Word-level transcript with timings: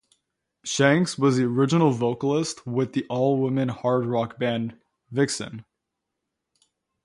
Shanks 0.65 1.15
was 1.19 1.37
the 1.37 1.43
original 1.45 1.91
vocalist 1.91 2.65
with 2.65 2.93
the 2.93 3.05
all-woman 3.07 3.69
hard 3.69 4.07
rock 4.07 4.39
band 4.39 4.79
Vixen. 5.11 5.63